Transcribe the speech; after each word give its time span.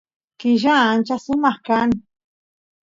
killa 0.39 0.75
ancha 0.91 1.15
sumaq 1.25 1.57
kan 1.67 1.89